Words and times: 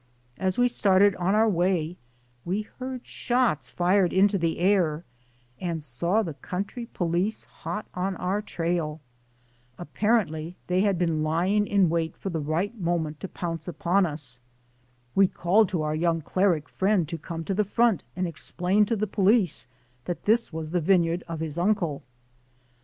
As 0.39 0.57
we 0.57 0.67
started 0.67 1.15
on 1.17 1.35
our 1.35 1.47
way 1.47 1.95
we 2.43 2.63
heard 2.63 3.05
shots 3.05 3.69
fired 3.69 4.11
into 4.11 4.35
the 4.39 4.57
air 4.57 5.05
and 5.59 5.83
saw 5.83 6.23
the 6.23 6.33
country 6.33 6.87
police 6.87 7.43
hot 7.43 7.85
on 7.93 8.15
our 8.15 8.41
trail. 8.41 8.99
Apparently 9.77 10.55
they 10.65 10.79
had 10.81 10.97
been 10.97 11.21
lying 11.21 11.67
in 11.67 11.87
wait 11.87 12.17
for 12.17 12.31
the 12.31 12.39
right 12.39 12.75
moment 12.79 13.19
to 13.19 13.27
pounce 13.27 13.67
upon 13.67 14.07
us. 14.07 14.39
We 15.13 15.27
called 15.27 15.69
to 15.69 15.83
our 15.83 15.93
young 15.93 16.21
cleric 16.23 16.67
friend 16.67 17.07
to 17.07 17.19
come 17.19 17.43
to 17.43 17.53
the 17.53 17.63
front 17.63 18.01
and 18.15 18.25
explain 18.27 18.87
to 18.87 18.95
the 18.95 19.05
police 19.05 19.67
that 20.05 20.23
this 20.23 20.51
was 20.51 20.71
the 20.71 20.81
vineyard 20.81 21.23
of 21.27 21.41
his 21.41 21.59
uncle. 21.59 22.01